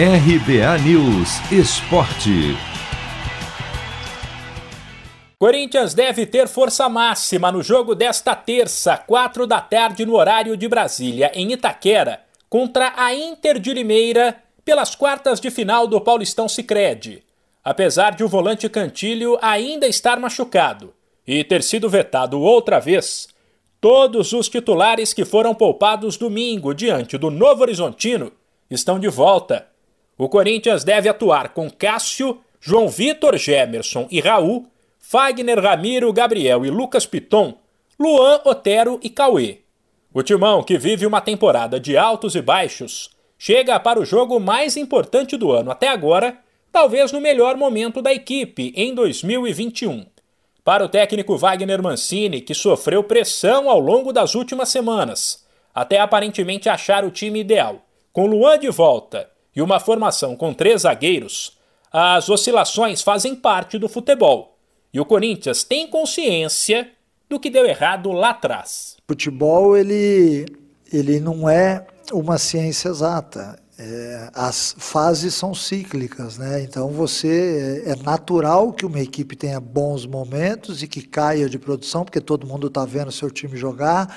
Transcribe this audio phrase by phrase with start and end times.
[0.00, 2.56] RBA News Esporte.
[5.36, 10.68] Corinthians deve ter força máxima no jogo desta terça, quatro da tarde, no horário de
[10.68, 17.24] Brasília, em Itaquera, contra a Inter de Limeira, pelas quartas de final do Paulistão Sicredi.
[17.64, 20.94] Apesar de o volante Cantilho ainda estar machucado
[21.26, 23.26] e ter sido vetado outra vez,
[23.80, 28.30] todos os titulares que foram poupados domingo diante do Novo Horizontino
[28.70, 29.66] estão de volta.
[30.18, 34.66] O Corinthians deve atuar com Cássio, João Vitor Gemerson e Raul
[34.98, 37.56] Fagner, Ramiro, Gabriel e Lucas Piton,
[37.98, 39.60] Luan, Otero e Cauê.
[40.12, 44.76] O Timão, que vive uma temporada de altos e baixos, chega para o jogo mais
[44.76, 46.36] importante do ano até agora,
[46.72, 50.04] talvez no melhor momento da equipe, em 2021.
[50.64, 56.68] Para o técnico Wagner Mancini, que sofreu pressão ao longo das últimas semanas, até aparentemente
[56.68, 61.58] achar o time ideal, com Luan de volta e uma formação com três zagueiros,
[61.90, 64.56] as oscilações fazem parte do futebol
[64.94, 66.88] e o Corinthians tem consciência
[67.28, 68.96] do que deu errado lá atrás.
[69.08, 70.46] Futebol ele,
[70.92, 73.58] ele não é uma ciência exata.
[73.76, 76.62] É, as fases são cíclicas, né?
[76.62, 81.58] Então você é, é natural que uma equipe tenha bons momentos e que caia de
[81.58, 84.16] produção, porque todo mundo está vendo seu time jogar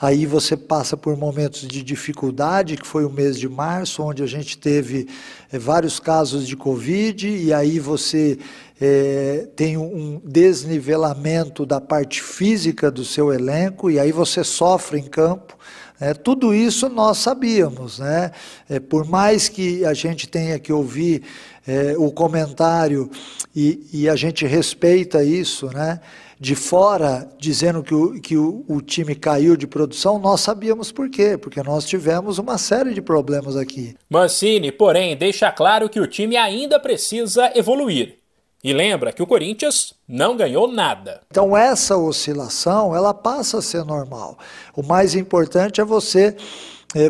[0.00, 4.26] Aí você passa por momentos de dificuldade, que foi o mês de março, onde a
[4.26, 5.06] gente teve
[5.52, 8.38] é, vários casos de Covid, e aí você
[8.80, 15.06] é, tem um desnivelamento da parte física do seu elenco, e aí você sofre em
[15.06, 15.58] campo.
[16.00, 18.30] É, tudo isso nós sabíamos, né?
[18.70, 21.24] É, por mais que a gente tenha que ouvir
[21.66, 23.10] é, o comentário
[23.54, 26.00] e, e, a gente respeita isso, né?
[26.40, 31.10] de fora dizendo que, o, que o, o, time caiu de produção, nós sabíamos por
[31.10, 33.94] quê, porque nós tivemos uma série de problemas aqui.
[34.08, 38.16] Mancini, porém, deixa claro que o time ainda precisa evoluir.
[38.64, 41.20] E lembra que o Corinthians não ganhou nada.
[41.30, 44.38] Então essa oscilação, ela passa a ser normal.
[44.74, 46.34] O mais importante é você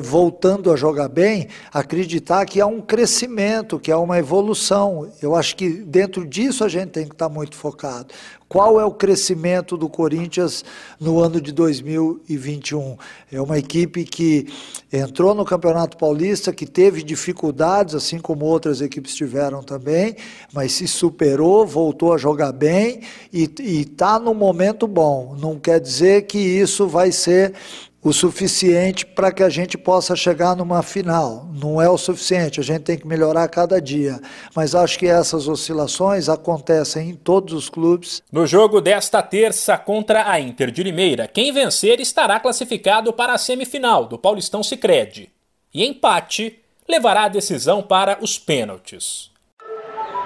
[0.03, 5.11] voltando a jogar bem, acreditar que há um crescimento, que há uma evolução.
[5.23, 8.09] Eu acho que dentro disso a gente tem que estar muito focado.
[8.47, 10.65] Qual é o crescimento do Corinthians
[10.99, 12.97] no ano de 2021?
[13.31, 14.49] É uma equipe que
[14.93, 20.17] entrou no Campeonato Paulista, que teve dificuldades, assim como outras equipes tiveram também,
[20.53, 23.03] mas se superou, voltou a jogar bem
[23.33, 23.49] e
[23.81, 25.37] está no momento bom.
[25.39, 27.55] Não quer dizer que isso vai ser
[28.03, 31.49] o suficiente para que a gente possa chegar numa final.
[31.53, 34.19] Não é o suficiente, a gente tem que melhorar cada dia.
[34.55, 38.23] Mas acho que essas oscilações acontecem em todos os clubes.
[38.33, 43.39] No jogo desta terça contra a Inter de Limeira, quem vencer estará classificado para a
[43.39, 45.31] semifinal do Paulistão Sicredi.
[45.73, 49.31] E empate levará a decisão para os pênaltis.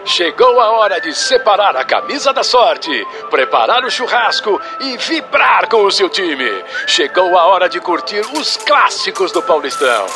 [0.05, 2.91] Chegou a hora de separar a camisa da sorte,
[3.31, 6.45] preparar o churrasco e vibrar com o seu time.
[6.87, 10.07] Chegou a hora de curtir os clássicos do Paulistão.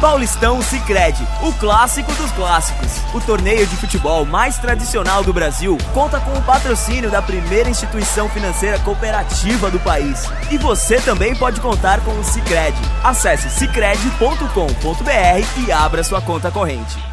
[0.00, 2.90] Paulistão Sicredi, o clássico dos clássicos.
[3.14, 8.28] O torneio de futebol mais tradicional do Brasil conta com o patrocínio da primeira instituição
[8.28, 10.24] financeira cooperativa do país.
[10.50, 12.80] E você também pode contar com o Sicredi.
[13.04, 17.12] Acesse sicredi.com.br e abra sua conta corrente.